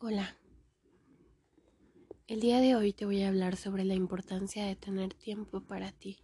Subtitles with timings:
[0.00, 0.36] Hola.
[2.28, 5.90] El día de hoy te voy a hablar sobre la importancia de tener tiempo para
[5.90, 6.20] ti.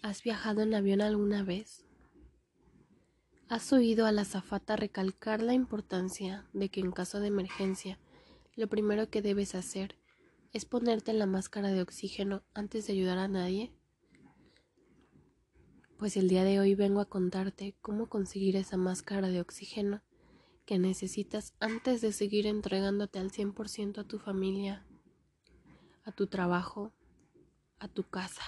[0.00, 1.84] ¿Has viajado en avión alguna vez?
[3.48, 7.98] ¿Has oído a la azafata recalcar la importancia de que en caso de emergencia
[8.56, 9.94] lo primero que debes hacer
[10.54, 13.74] es ponerte la máscara de oxígeno antes de ayudar a nadie?
[15.98, 20.00] Pues el día de hoy vengo a contarte cómo conseguir esa máscara de oxígeno
[20.64, 24.86] que necesitas antes de seguir entregándote al 100% a tu familia,
[26.04, 26.92] a tu trabajo,
[27.78, 28.42] a tu casa.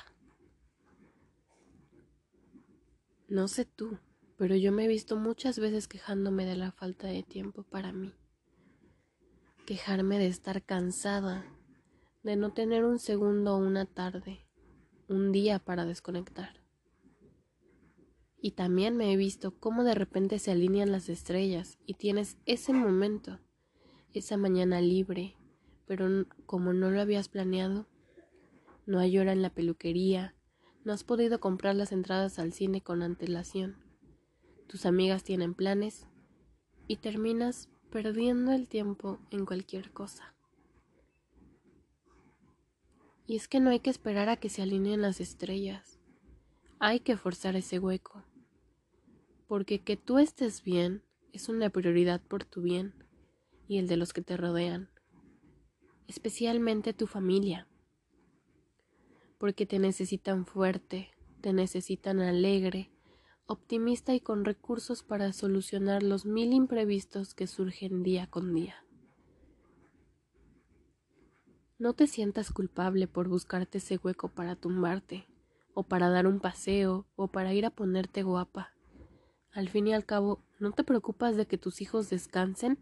[3.29, 3.99] No sé tú,
[4.37, 8.15] pero yo me he visto muchas veces quejándome de la falta de tiempo para mí.
[9.67, 11.45] Quejarme de estar cansada,
[12.23, 14.47] de no tener un segundo o una tarde,
[15.09, 16.66] un día para desconectar.
[18.47, 22.73] Y también me he visto cómo de repente se alinean las estrellas y tienes ese
[22.73, 23.41] momento,
[24.13, 25.35] esa mañana libre,
[25.85, 26.07] pero
[26.47, 27.89] como no lo habías planeado,
[28.87, 30.37] no hay hora en la peluquería,
[30.85, 33.83] no has podido comprar las entradas al cine con antelación,
[34.69, 36.07] tus amigas tienen planes
[36.87, 40.37] y terminas perdiendo el tiempo en cualquier cosa.
[43.27, 45.99] Y es que no hay que esperar a que se alineen las estrellas.
[46.79, 48.23] Hay que forzar ese hueco.
[49.49, 51.03] Porque que tú estés bien
[51.33, 52.95] es una prioridad por tu bien
[53.69, 54.89] y el de los que te rodean,
[56.09, 57.67] especialmente tu familia.
[59.39, 62.91] Porque te necesitan fuerte, te necesitan alegre,
[63.47, 68.85] optimista y con recursos para solucionar los mil imprevistos que surgen día con día.
[71.79, 75.27] No te sientas culpable por buscarte ese hueco para tumbarte
[75.77, 78.76] o para dar un paseo, o para ir a ponerte guapa.
[79.57, 82.79] Al fin y al cabo, ¿no te preocupas de que tus hijos descansen,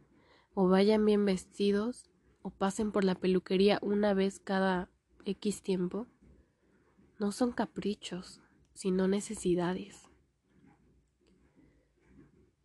[0.54, 2.10] o vayan bien vestidos,
[2.42, 4.90] o pasen por la peluquería una vez cada
[5.24, 6.08] X tiempo?
[7.20, 8.40] No son caprichos,
[8.74, 10.10] sino necesidades.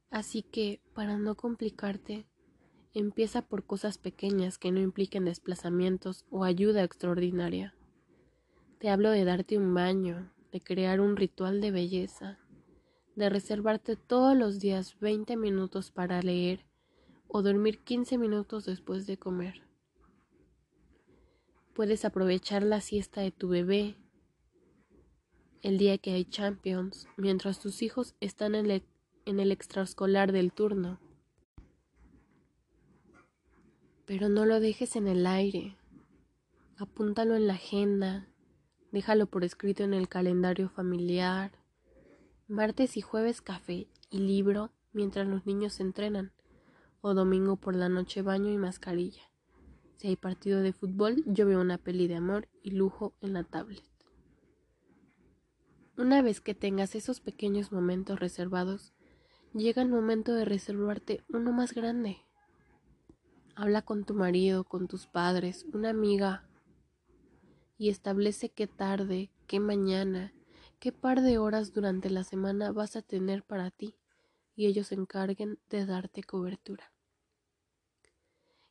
[0.09, 2.25] Así que, para no complicarte,
[2.95, 7.75] empieza por cosas pequeñas que no impliquen desplazamientos o ayuda extraordinaria.
[8.79, 12.39] Te hablo de darte un baño, de crear un ritual de belleza,
[13.19, 16.65] de reservarte todos los días 20 minutos para leer
[17.27, 19.61] o dormir 15 minutos después de comer.
[21.75, 23.95] Puedes aprovechar la siesta de tu bebé
[25.61, 28.83] el día que hay Champions, mientras tus hijos están en el,
[29.25, 30.99] en el extraescolar del turno.
[34.05, 35.77] Pero no lo dejes en el aire.
[36.77, 38.29] Apúntalo en la agenda,
[38.91, 41.51] Déjalo por escrito en el calendario familiar.
[42.49, 46.33] Martes y jueves café y libro mientras los niños se entrenan.
[46.99, 49.21] O domingo por la noche baño y mascarilla.
[49.97, 53.43] Si hay partido de fútbol, yo veo una peli de amor y lujo en la
[53.43, 53.83] tablet.
[55.95, 58.93] Una vez que tengas esos pequeños momentos reservados,
[59.53, 62.17] llega el momento de reservarte uno más grande.
[63.55, 66.49] Habla con tu marido, con tus padres, una amiga
[67.77, 70.33] y establece qué tarde, qué mañana,
[70.79, 73.95] qué par de horas durante la semana vas a tener para ti
[74.55, 76.91] y ellos se encarguen de darte cobertura.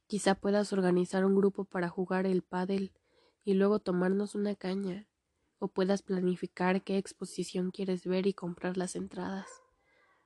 [0.07, 2.93] Quizá puedas organizar un grupo para jugar el pádel
[3.45, 5.07] y luego tomarnos una caña,
[5.59, 9.49] o puedas planificar qué exposición quieres ver y comprar las entradas,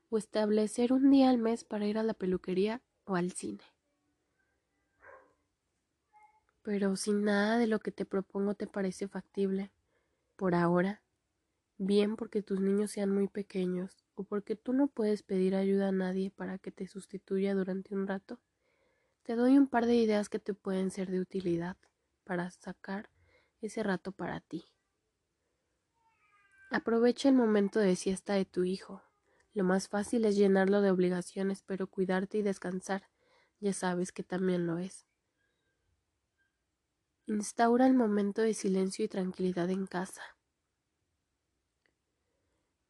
[0.08, 3.64] o establecer un día al mes para ir a la peluquería o al cine.
[6.62, 9.72] Pero si nada de lo que te propongo te parece factible,
[10.36, 11.01] por ahora,
[11.78, 15.92] bien porque tus niños sean muy pequeños o porque tú no puedes pedir ayuda a
[15.92, 18.40] nadie para que te sustituya durante un rato,
[19.22, 21.76] te doy un par de ideas que te pueden ser de utilidad
[22.24, 23.10] para sacar
[23.60, 24.64] ese rato para ti.
[26.70, 29.02] Aprovecha el momento de siesta de tu hijo.
[29.52, 33.08] Lo más fácil es llenarlo de obligaciones, pero cuidarte y descansar
[33.60, 35.06] ya sabes que también lo es.
[37.26, 40.22] Instaura el momento de silencio y tranquilidad en casa.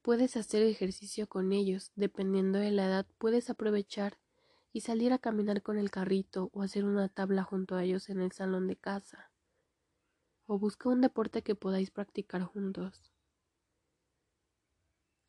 [0.02, 4.18] Puedes hacer ejercicio con ellos, dependiendo de la edad, puedes aprovechar
[4.72, 8.20] y salir a caminar con el carrito o hacer una tabla junto a ellos en
[8.20, 9.30] el salón de casa.
[10.46, 13.12] O busca un deporte que podáis practicar juntos.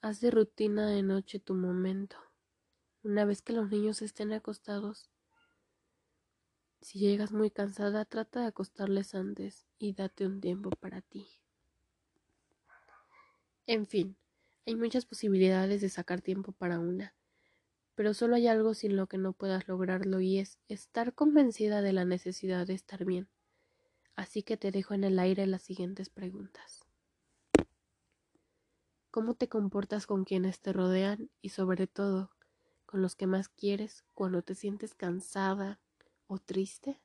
[0.01, 2.17] Haz de rutina de noche tu momento.
[3.03, 5.11] Una vez que los niños estén acostados,
[6.81, 11.27] si llegas muy cansada, trata de acostarles antes y date un tiempo para ti.
[13.67, 14.17] En fin,
[14.65, 17.15] hay muchas posibilidades de sacar tiempo para una,
[17.95, 21.93] pero solo hay algo sin lo que no puedas lograrlo y es estar convencida de
[21.93, 23.29] la necesidad de estar bien.
[24.15, 26.81] Así que te dejo en el aire las siguientes preguntas.
[29.11, 32.31] ¿Cómo te comportas con quienes te rodean y sobre todo
[32.87, 35.79] con los que más quieres cuando te sientes cansada
[36.25, 36.99] o triste?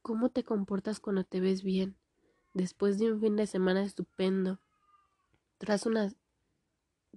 [0.00, 1.98] ¿Cómo te comportas cuando te ves bien
[2.54, 4.61] después de un fin de semana estupendo?
[5.62, 6.12] Tras una,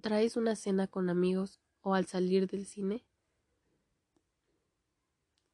[0.00, 3.04] ¿Traes una cena con amigos o al salir del cine?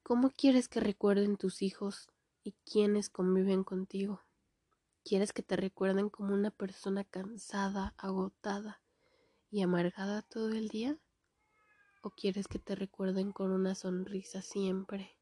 [0.03, 2.11] ¿Cómo quieres que recuerden tus hijos
[2.45, 4.21] y quienes conviven contigo?
[5.07, 8.83] ¿Quieres que te recuerden como una persona cansada, agotada
[9.51, 10.99] y amargada todo el día?
[12.03, 15.17] ¿O quieres que te recuerden con una sonrisa siempre?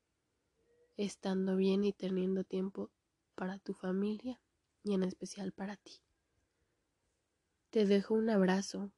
[0.97, 2.91] estando bien y teniendo tiempo
[3.37, 4.41] para tu familia
[4.83, 6.03] y en especial para ti.
[7.71, 8.91] Te dejo un abrazo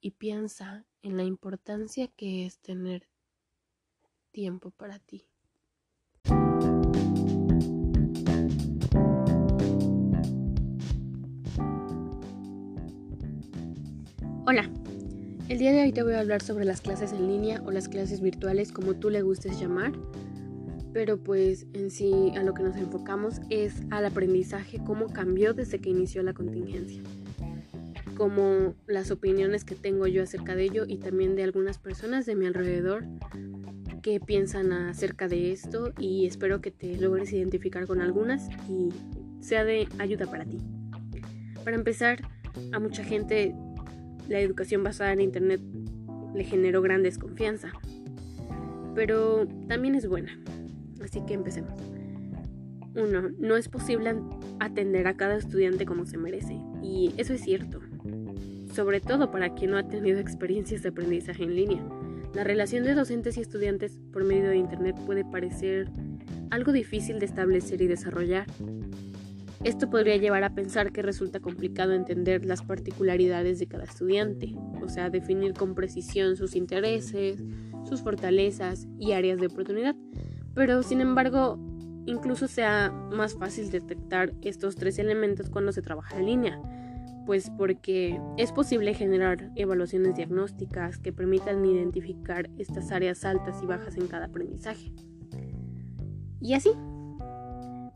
[0.00, 3.08] y piensa en la importancia que es tener
[4.30, 5.26] tiempo para ti.
[14.46, 14.70] Hola,
[15.48, 17.88] el día de hoy te voy a hablar sobre las clases en línea o las
[17.88, 19.92] clases virtuales como tú le gustes llamar
[20.92, 25.80] pero pues en sí a lo que nos enfocamos es al aprendizaje, cómo cambió desde
[25.80, 27.02] que inició la contingencia,
[28.14, 32.34] como las opiniones que tengo yo acerca de ello y también de algunas personas de
[32.34, 33.04] mi alrededor
[34.02, 38.90] que piensan acerca de esto y espero que te logres identificar con algunas y
[39.40, 40.58] sea de ayuda para ti.
[41.64, 42.22] Para empezar,
[42.72, 43.54] a mucha gente
[44.28, 45.60] la educación basada en Internet
[46.34, 47.72] le generó gran desconfianza,
[48.94, 50.38] pero también es buena
[51.04, 51.78] Así que empecemos.
[52.96, 53.30] 1.
[53.38, 54.14] No es posible
[54.60, 56.58] atender a cada estudiante como se merece.
[56.82, 57.80] Y eso es cierto.
[58.74, 61.84] Sobre todo para quien no ha tenido experiencias de aprendizaje en línea.
[62.34, 65.92] La relación de docentes y estudiantes por medio de Internet puede parecer
[66.50, 68.46] algo difícil de establecer y desarrollar.
[69.62, 74.88] Esto podría llevar a pensar que resulta complicado entender las particularidades de cada estudiante, o
[74.88, 77.40] sea, definir con precisión sus intereses,
[77.84, 79.94] sus fortalezas y áreas de oportunidad,
[80.54, 81.60] pero sin embargo
[82.06, 86.60] incluso sea más fácil detectar estos tres elementos cuando se trabaja en línea,
[87.26, 93.96] pues porque es posible generar evaluaciones diagnósticas que permitan identificar estas áreas altas y bajas
[93.96, 94.92] en cada aprendizaje.
[96.40, 96.70] Y así.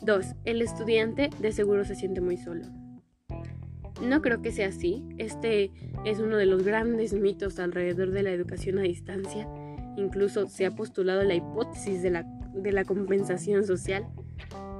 [0.02, 0.26] 2.
[0.44, 2.64] El estudiante de seguro se siente muy solo.
[4.02, 5.04] No creo que sea así.
[5.18, 5.72] Este
[6.04, 9.48] es uno de los grandes mitos alrededor de la educación a distancia.
[9.96, 12.24] Incluso se ha postulado la hipótesis de la
[12.62, 14.06] de la compensación social,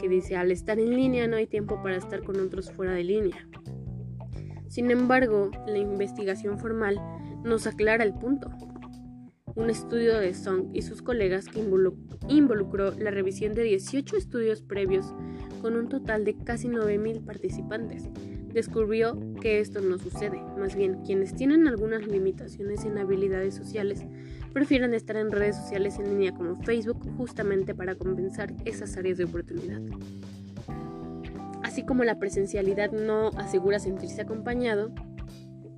[0.01, 3.05] que dice, al estar en línea no hay tiempo para estar con otros fuera de
[3.05, 3.49] línea.
[4.79, 7.01] Sin embargo, la investigación formal
[7.43, 8.49] nos aclara el punto.
[9.57, 11.59] Un estudio de Song y sus colegas que
[12.29, 15.13] involucró la revisión de 18 estudios previos
[15.63, 18.09] con un total de casi 9.000 participantes
[18.53, 20.43] descubrió que esto no sucede.
[20.59, 24.05] Más bien, quienes tienen algunas limitaciones en habilidades sociales
[24.53, 29.25] prefieren estar en redes sociales en línea como Facebook justamente para compensar esas áreas de
[29.25, 29.81] oportunidad.
[31.79, 34.91] Así como la presencialidad no asegura sentirse acompañado,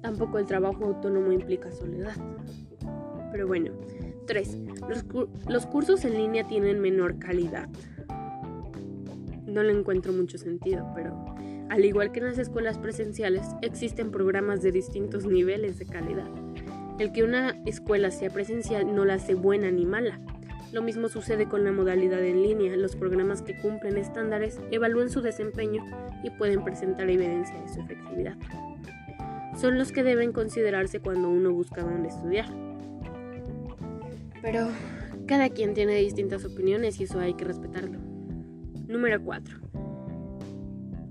[0.01, 2.15] tampoco el trabajo autónomo implica soledad.
[3.31, 3.73] Pero bueno,
[4.27, 4.59] 3.
[4.89, 5.05] Los,
[5.47, 7.69] los cursos en línea tienen menor calidad.
[9.45, 11.23] No le encuentro mucho sentido, pero
[11.69, 16.31] al igual que en las escuelas presenciales, existen programas de distintos niveles de calidad.
[16.99, 20.19] El que una escuela sea presencial no la hace buena ni mala.
[20.73, 22.77] Lo mismo sucede con la modalidad en línea.
[22.77, 25.85] Los programas que cumplen estándares evalúan su desempeño
[26.23, 28.37] y pueden presentar evidencia de su efectividad.
[29.61, 32.47] Son los que deben considerarse cuando uno busca dónde estudiar.
[34.43, 34.69] Pero
[35.27, 37.99] cada quien tiene distintas opiniones y eso hay que respetarlo.
[38.87, 39.59] Número 4.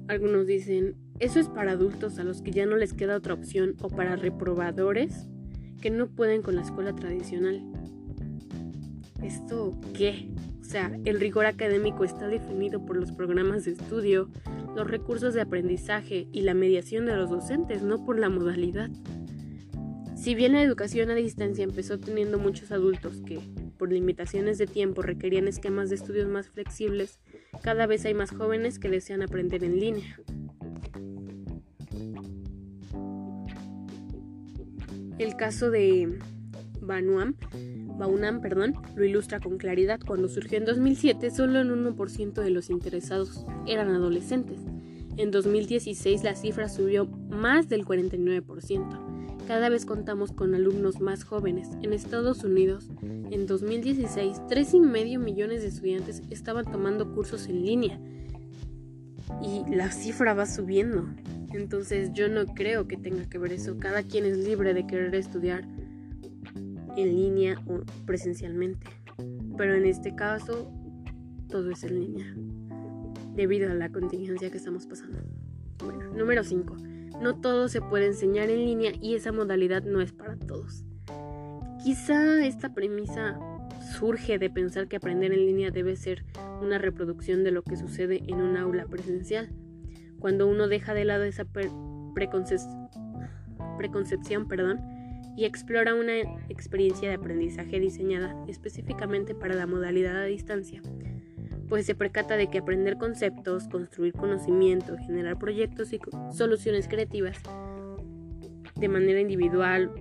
[0.07, 3.75] Algunos dicen, eso es para adultos a los que ya no les queda otra opción
[3.81, 5.27] o para reprobadores
[5.81, 7.61] que no pueden con la escuela tradicional.
[9.23, 10.29] ¿Esto qué?
[10.61, 14.29] O sea, el rigor académico está definido por los programas de estudio,
[14.75, 18.89] los recursos de aprendizaje y la mediación de los docentes, no por la modalidad.
[20.15, 23.39] Si bien la educación a distancia empezó teniendo muchos adultos que,
[23.77, 27.19] por limitaciones de tiempo, requerían esquemas de estudios más flexibles,
[27.63, 30.19] cada vez hay más jóvenes que desean aprender en línea.
[35.17, 36.19] El caso de
[36.81, 37.35] Banuam,
[37.99, 39.99] Baunam perdón, lo ilustra con claridad.
[40.05, 44.57] Cuando surgió en 2007, solo el 1% de los interesados eran adolescentes.
[45.17, 49.19] En 2016 la cifra subió más del 49%.
[49.47, 51.69] Cada vez contamos con alumnos más jóvenes.
[51.81, 57.99] En Estados Unidos, en 2016, 3,5 millones de estudiantes estaban tomando cursos en línea.
[59.41, 61.09] Y la cifra va subiendo.
[61.51, 63.77] Entonces yo no creo que tenga que ver eso.
[63.77, 65.65] Cada quien es libre de querer estudiar
[66.99, 68.87] en línea o presencialmente.
[69.57, 70.71] Pero en este caso,
[71.49, 72.35] todo es en línea.
[73.35, 75.19] Debido a la contingencia que estamos pasando.
[75.83, 76.77] Bueno, número 5.
[77.21, 80.83] No todo se puede enseñar en línea y esa modalidad no es para todos.
[81.83, 83.39] Quizá esta premisa
[83.97, 86.25] surge de pensar que aprender en línea debe ser
[86.61, 89.49] una reproducción de lo que sucede en un aula presencial
[90.19, 91.45] cuando uno deja de lado esa
[92.13, 92.89] preconcepción
[94.47, 94.81] perdón,
[95.39, 96.17] y explora una
[96.49, 100.81] experiencia de aprendizaje diseñada específicamente para la modalidad a distancia,
[101.69, 106.01] pues se percata de que aprender conceptos, construir conocimiento, generar proyectos y
[106.33, 107.37] soluciones creativas
[108.75, 109.93] de manera individual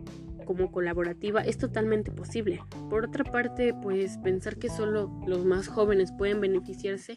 [0.44, 2.60] como colaborativa es totalmente posible.
[2.90, 7.16] Por otra parte, pues pensar que solo los más jóvenes pueden beneficiarse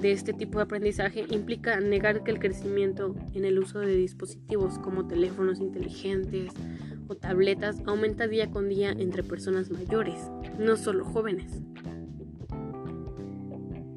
[0.00, 4.78] de este tipo de aprendizaje implica negar que el crecimiento en el uso de dispositivos
[4.78, 6.52] como teléfonos inteligentes
[7.10, 11.60] o tabletas aumenta día con día entre personas mayores, no solo jóvenes.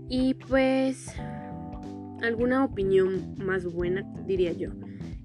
[0.10, 1.14] Y pues
[2.22, 4.72] alguna opinión más buena, diría yo,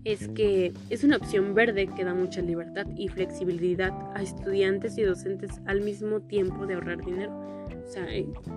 [0.04, 5.02] es que es una opción verde que da mucha libertad y flexibilidad a estudiantes y
[5.02, 7.32] docentes al mismo tiempo de ahorrar dinero.
[7.32, 8.06] O sea,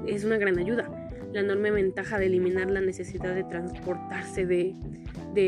[0.08, 0.90] es una gran ayuda
[1.34, 4.76] la enorme ventaja de eliminar la necesidad de transportarse de,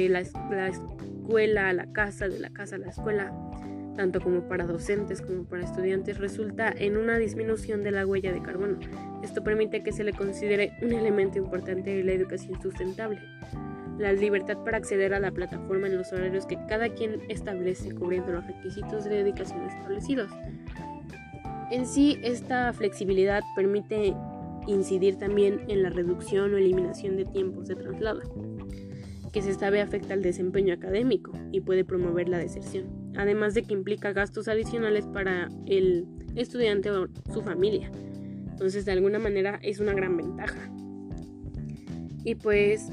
[0.10, 3.34] la, escuela a la casa, de la casa a la escuela,
[3.96, 8.42] tanto como para docentes como para estudiantes, resulta en una disminución de la huella de
[8.42, 8.78] carbono.
[9.24, 13.22] Esto permite que se le considere un elemento importante de la educación sustentable.
[14.00, 18.32] La libertad para acceder a la plataforma en los horarios que cada quien establece cubriendo
[18.32, 20.32] los requisitos de dedicación establecidos.
[21.72, 24.14] En sí, esta flexibilidad permite
[24.68, 28.22] incidir también en la reducción o eliminación de tiempos de traslado,
[29.32, 33.74] que se sabe afecta al desempeño académico y puede promover la deserción, además de que
[33.74, 36.06] implica gastos adicionales para el
[36.36, 37.92] estudiante o su familia.
[38.52, 40.70] Entonces, de alguna manera es una gran ventaja.
[42.24, 42.90] Y pues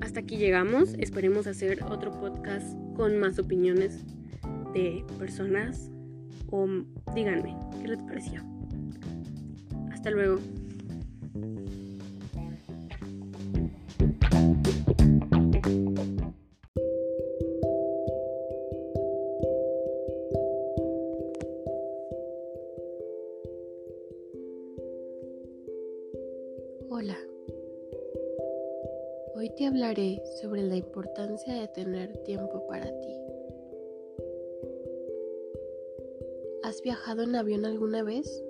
[0.00, 0.94] hasta aquí llegamos.
[0.98, 4.04] Esperemos hacer otro podcast con más opiniones
[4.74, 5.90] de personas.
[6.50, 6.66] O
[7.14, 8.42] díganme, ¿qué les pareció?
[9.90, 10.38] Hasta luego.
[30.94, 33.16] Importancia de tener tiempo para ti.
[36.62, 38.44] ¿Has viajado en avión alguna vez?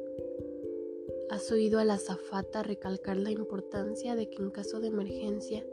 [1.31, 5.65] ¿Has oído a la azafata recalcar la importancia de que en caso de emergencia,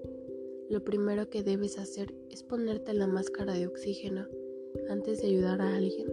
[0.70, 4.30] lo primero que debes hacer es ponerte la máscara de oxígeno
[4.88, 6.08] antes de ayudar a alguien?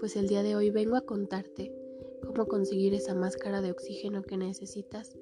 [0.00, 1.70] Pues el día de hoy vengo a contarte
[2.24, 5.14] cómo conseguir esa máscara de oxígeno que necesitas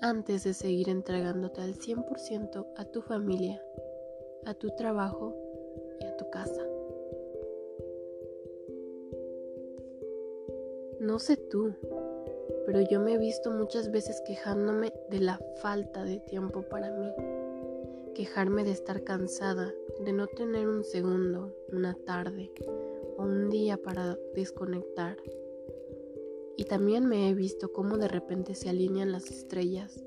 [0.00, 3.62] antes de seguir entregándote al 100% a tu familia,
[4.46, 5.34] a tu trabajo
[6.00, 6.66] y a tu casa.
[11.00, 11.74] No sé tú,
[12.66, 17.12] pero yo me he visto muchas veces quejándome de la falta de tiempo para mí,
[18.14, 19.72] quejarme de estar cansada,
[20.04, 22.50] de no tener un segundo, una tarde
[23.16, 25.16] o un día para desconectar
[26.60, 30.04] y también me he visto cómo de repente se alinean las estrellas.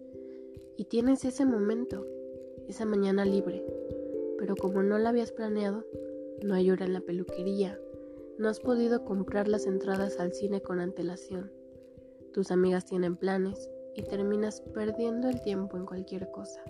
[0.78, 2.06] Y tienes ese momento,
[2.68, 3.66] esa mañana libre,
[4.38, 5.84] pero como no la habías planeado,
[6.44, 7.80] no hay hora en la peluquería,
[8.38, 11.52] no has podido comprar las entradas al cine con antelación,
[12.34, 16.64] tus amigas tienen planes y terminas perdiendo el tiempo en cualquier cosa.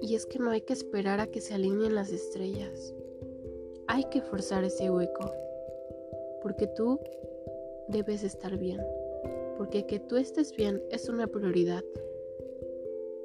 [0.00, 2.94] Y es que no hay que esperar a que se alineen las estrellas.
[3.86, 5.30] Hay que forzar ese hueco
[6.42, 7.00] porque tú
[7.88, 8.80] debes estar bien,
[9.56, 11.84] porque que tú estés bien es una prioridad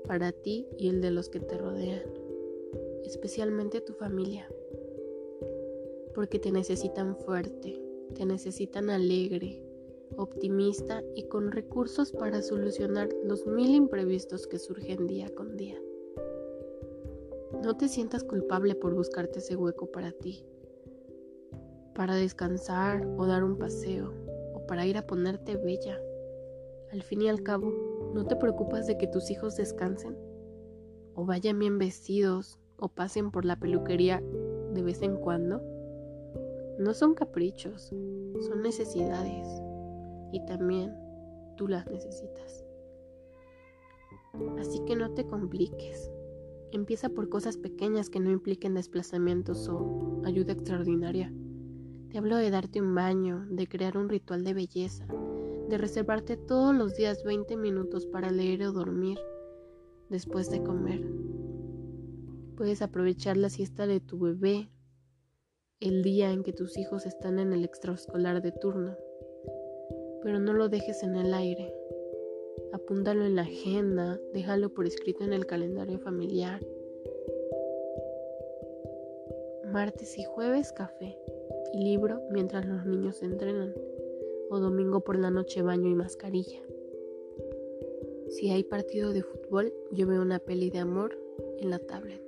[0.05, 2.03] para ti y el de los que te rodean,
[3.03, 4.47] especialmente tu familia,
[6.13, 7.81] porque te necesitan fuerte,
[8.15, 9.61] te necesitan alegre,
[10.17, 15.81] optimista y con recursos para solucionar los mil imprevistos que surgen día con día.
[17.63, 20.45] No te sientas culpable por buscarte ese hueco para ti
[21.93, 24.13] para descansar o dar un paseo
[24.53, 25.99] o para ir a ponerte bella.
[26.91, 27.71] Al fin y al cabo,
[28.13, 30.15] ¿No te preocupas de que tus hijos descansen?
[31.15, 32.59] ¿O vayan bien vestidos?
[32.77, 34.21] ¿O pasen por la peluquería
[34.71, 35.63] de vez en cuando?
[36.77, 37.91] No son caprichos,
[38.39, 39.47] son necesidades.
[40.31, 40.95] Y también
[41.57, 42.63] tú las necesitas.
[44.59, 46.11] Así que no te compliques.
[46.71, 51.33] Empieza por cosas pequeñas que no impliquen desplazamientos o ayuda extraordinaria.
[52.13, 55.03] Te hablo de darte un baño, de crear un ritual de belleza,
[55.67, 59.17] de reservarte todos los días 20 minutos para leer o dormir
[60.09, 61.01] después de comer.
[62.55, 64.69] Puedes aprovechar la siesta de tu bebé
[65.79, 68.95] el día en que tus hijos están en el extraescolar de turno,
[70.21, 71.73] pero no lo dejes en el aire.
[72.73, 76.63] Apúntalo en la agenda, déjalo por escrito en el calendario familiar.
[79.71, 81.17] Martes y jueves café
[81.73, 83.73] y libro mientras los niños entrenan.
[84.49, 86.61] O domingo por la noche baño y mascarilla.
[88.29, 91.17] Si hay partido de fútbol, yo veo una peli de amor
[91.57, 92.21] en la tablet.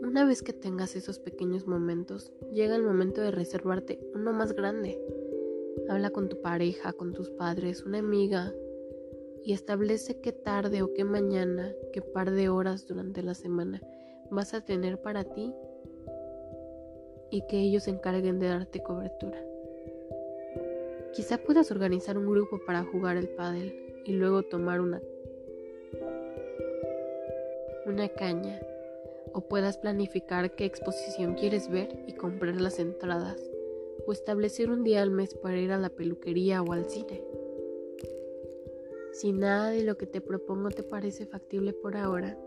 [0.00, 5.00] Una vez que tengas esos pequeños momentos, llega el momento de reservarte uno más grande.
[5.88, 8.54] Habla con tu pareja, con tus padres, una amiga,
[9.44, 13.80] y establece qué tarde o qué mañana, qué par de horas durante la semana
[14.30, 15.54] vas a tener para ti
[17.30, 19.42] y que ellos se encarguen de darte cobertura.
[21.12, 25.00] Quizá puedas organizar un grupo para jugar el pádel y luego tomar una
[27.86, 28.60] una caña
[29.32, 33.40] o puedas planificar qué exposición quieres ver y comprar las entradas
[34.06, 37.22] o establecer un día al mes para ir a la peluquería o al cine.
[39.12, 42.38] Si nada de lo que te propongo te parece factible por ahora,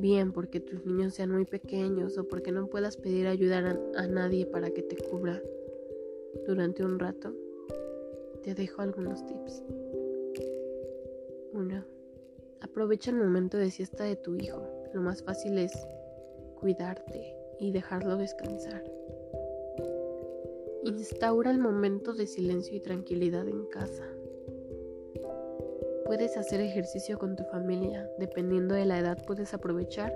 [0.00, 4.46] bien porque tus niños sean muy pequeños o porque no puedas pedir ayuda a, nadie
[4.46, 5.40] para que te cubra
[6.46, 7.34] durante un rato,
[8.42, 9.62] te dejo algunos tips.
[11.52, 11.84] 1.
[12.60, 14.62] Aprovecha el momento de siesta de tu hijo.
[14.94, 15.72] Lo más fácil es
[16.58, 18.84] cuidarte y dejarlo descansar.
[20.84, 24.04] Instaura el momento de silencio y tranquilidad en casa.
[26.10, 30.12] Puedes hacer ejercicio con tu familia, dependiendo de la edad puedes aprovechar,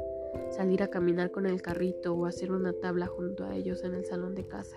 [0.50, 4.04] salir a caminar con el carrito o hacer una tabla junto a ellos en el
[4.04, 4.76] salón de casa.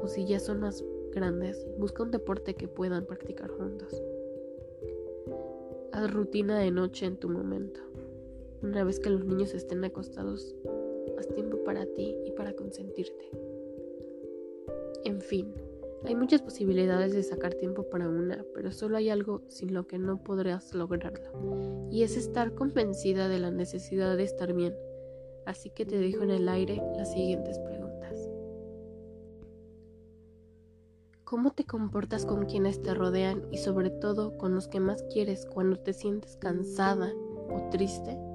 [0.00, 4.02] O si ya son más grandes, busca un deporte que puedan practicar juntos.
[5.92, 7.78] Haz rutina de noche en tu momento.
[8.64, 10.56] Una vez que los niños estén acostados,
[11.20, 13.30] haz tiempo para ti y para consentirte.
[15.04, 15.54] En fin,
[16.04, 19.98] hay muchas posibilidades de sacar tiempo para una, pero solo hay algo sin lo que
[19.98, 24.74] no podrás lograrlo, y es estar convencida de la necesidad de estar bien.
[25.46, 28.30] Así que te dejo en el aire las siguientes preguntas.
[31.24, 35.46] ¿Cómo te comportas con quienes te rodean y sobre todo con los que más quieres
[35.46, 37.12] cuando te sientes cansada
[37.48, 38.29] o triste?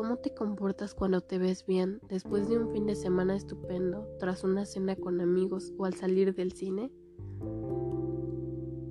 [0.00, 4.44] ¿Cómo te comportas cuando te ves bien después de un fin de semana estupendo, tras
[4.44, 6.90] una cena con amigos o al salir del cine?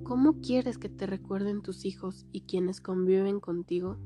[0.04, 3.96] ¿Cómo quieres que te recuerden tus hijos y quienes conviven contigo?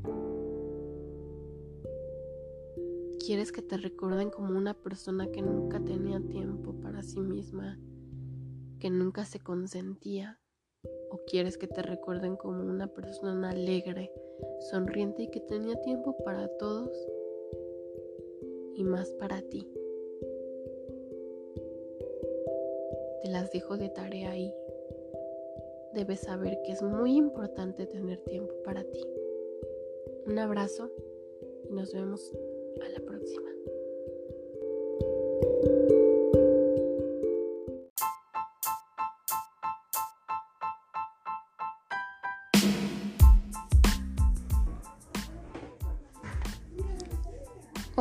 [3.18, 7.78] ¿Quieres que te recuerden como una persona que nunca tenía tiempo para sí misma,
[8.78, 10.40] que nunca se consentía?
[11.14, 14.10] ¿O quieres que te recuerden como una persona alegre,
[14.68, 16.90] sonriente y que tenía tiempo para todos
[18.74, 19.64] y más para ti.
[23.22, 24.52] Te las dejo de tarea ahí.
[25.92, 29.06] Debes saber que es muy importante tener tiempo para ti.
[30.26, 30.90] Un abrazo
[31.62, 32.32] y nos vemos
[32.84, 33.50] a la próxima.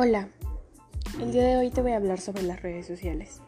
[0.06, 0.28] Hola,
[1.18, 3.40] el día de hoy te voy a hablar sobre las redes sociales.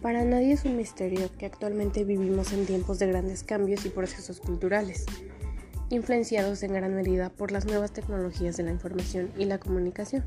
[0.00, 4.40] Para nadie es un misterio que actualmente vivimos en tiempos de grandes cambios y procesos
[4.40, 5.06] culturales,
[5.90, 10.24] influenciados en gran medida por las nuevas tecnologías de la información y la comunicación.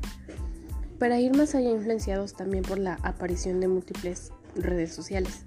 [0.98, 5.44] Para ir más allá, influenciados también por la aparición de múltiples redes sociales.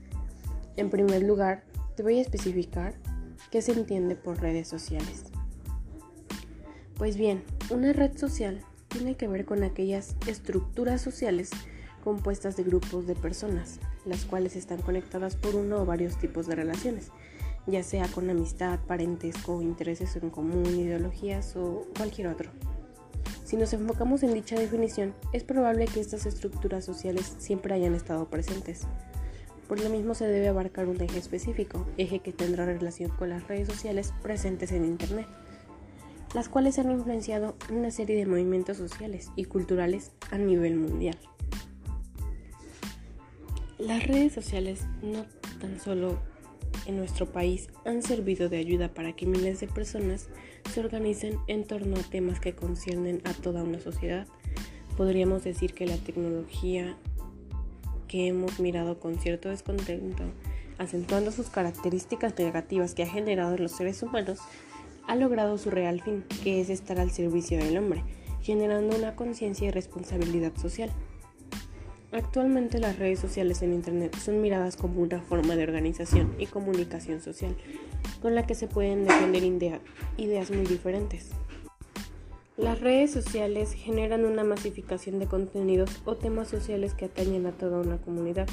[0.77, 1.63] En primer lugar,
[1.95, 2.93] te voy a especificar
[3.49, 5.23] qué se entiende por redes sociales.
[6.99, 11.51] Pues bien, una red social tiene que ver con aquellas estructuras sociales
[12.03, 16.55] compuestas de grupos de personas, las cuales están conectadas por uno o varios tipos de
[16.55, 17.11] relaciones,
[17.67, 22.49] ya sea con amistad, parentesco, intereses en común, ideologías o cualquier otro.
[23.45, 28.29] Si nos enfocamos en dicha definición, es probable que estas estructuras sociales siempre hayan estado
[28.29, 28.87] presentes,
[29.67, 33.47] Por lo mismo se debe abarcar un eje específico, eje que tendrá relación con las
[33.47, 35.27] redes sociales presentes en Internet,
[36.33, 41.17] las cuales han influenciado una serie de movimientos sociales y culturales a nivel mundial.
[43.77, 45.25] Las redes sociales no
[45.59, 46.19] tan solo
[46.85, 50.27] en nuestro país han servido de ayuda para que miles de personas
[50.71, 54.27] se organicen en torno a temas que conciernen a toda una sociedad.
[54.97, 56.97] Podríamos decir que la tecnología
[58.07, 60.23] que hemos mirado con cierto descontento,
[60.77, 64.39] acentuando sus características negativas que ha generado en los seres humanos,
[65.09, 68.03] ha logrado su real fin, que es estar al servicio del hombre,
[68.43, 70.91] generando una conciencia y responsabilidad social.
[72.11, 77.21] Actualmente las redes sociales en Internet son miradas como una forma de organización y comunicación
[77.21, 77.55] social,
[78.21, 79.41] con la que se pueden defender
[80.17, 81.31] ideas muy diferentes.
[82.55, 87.79] Las redes sociales generan una masificación de contenidos o temas sociales que atañen a toda
[87.79, 88.47] una comunidad,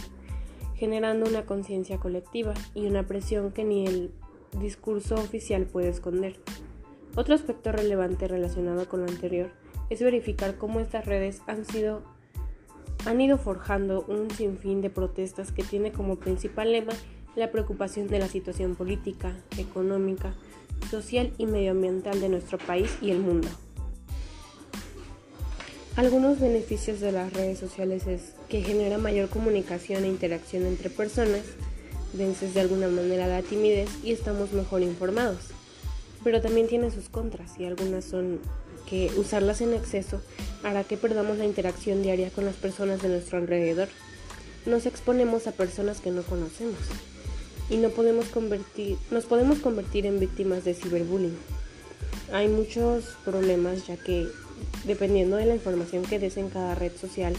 [0.74, 4.10] generando una conciencia colectiva y una presión que ni el
[4.58, 6.36] discurso oficial puede esconder.
[7.14, 9.50] Otro aspecto relevante relacionado con lo anterior
[9.90, 12.02] es verificar cómo estas redes han sido
[13.06, 16.92] han ido forjando un sinfín de protestas que tiene como principal lema
[17.36, 20.34] la preocupación de la situación política, económica,
[20.90, 23.48] social y medioambiental de nuestro país y el mundo.
[25.96, 31.42] Algunos beneficios de las redes sociales es que genera mayor comunicación e interacción entre personas,
[32.12, 35.38] vences de alguna manera la timidez y estamos mejor informados.
[36.24, 38.40] Pero también tiene sus contras y algunas son
[38.88, 40.20] que usarlas en exceso
[40.62, 43.88] hará que perdamos la interacción diaria con las personas de nuestro alrededor.
[44.64, 46.80] Nos exponemos a personas que no conocemos
[47.68, 51.36] y no podemos convertir, nos podemos convertir en víctimas de ciberbullying.
[52.32, 54.26] Hay muchos problemas ya que
[54.84, 57.34] dependiendo de la información que des en cada red social,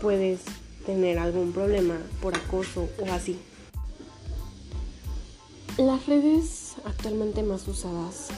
[0.00, 0.40] puedes
[0.86, 3.38] tener algún problema por acoso o así.
[5.78, 8.30] Las redes actualmente más usadas,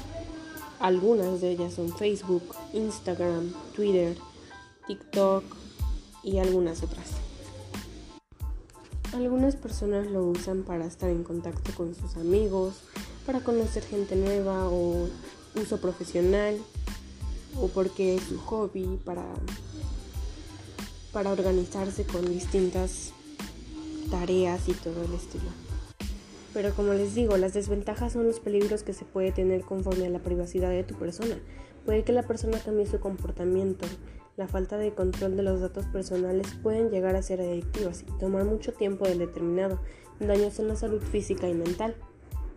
[0.78, 4.14] algunas de ellas son Facebook, Instagram, Twitter,
[4.86, 5.42] TikTok
[6.22, 7.06] y algunas otras.
[9.14, 12.74] Algunas personas lo usan para estar en contacto con sus amigos,
[13.24, 15.08] para conocer gente nueva o
[15.54, 16.58] uso profesional
[17.58, 19.24] o porque es su hobby para,
[21.10, 23.12] para organizarse con distintas
[24.10, 25.69] tareas y todo el estilo.
[26.52, 30.10] Pero como les digo, las desventajas son los peligros que se puede tener conforme a
[30.10, 31.38] la privacidad de tu persona.
[31.84, 33.86] Puede que la persona cambie su comportamiento.
[34.36, 38.44] La falta de control de los datos personales pueden llegar a ser adictivas y tomar
[38.44, 39.80] mucho tiempo del determinado,
[40.18, 41.94] daños en la salud física y mental.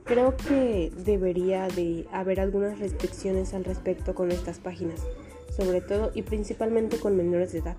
[0.05, 5.01] Creo que debería de haber algunas restricciones al respecto con estas páginas,
[5.55, 7.77] sobre todo y principalmente con menores de edad.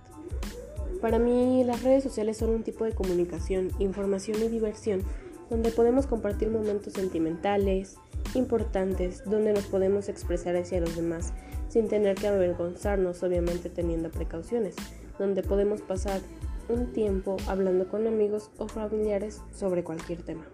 [1.01, 5.03] Para mí las redes sociales son un tipo de comunicación, información y diversión
[5.51, 7.97] donde podemos compartir momentos sentimentales,
[8.35, 11.33] importantes, donde nos podemos expresar hacia los demás
[11.69, 14.77] sin tener que avergonzarnos, obviamente teniendo precauciones,
[15.19, 16.21] donde podemos pasar
[16.69, 20.45] un tiempo hablando con amigos o familiares sobre cualquier tema.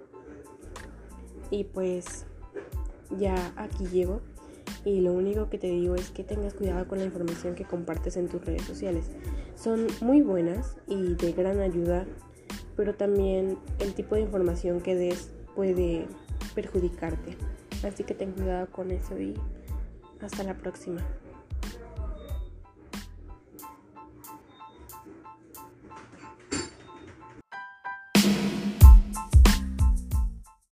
[1.51, 2.25] Y pues
[3.19, 4.21] ya aquí llego.
[4.85, 8.17] Y lo único que te digo es que tengas cuidado con la información que compartes
[8.17, 9.11] en tus redes sociales.
[9.57, 12.07] Son muy buenas y de gran ayuda,
[12.81, 16.07] pero también el tipo de información que des puede
[16.55, 17.37] perjudicarte.
[17.87, 19.35] Así que ten cuidado con eso y
[20.23, 21.07] hasta la próxima.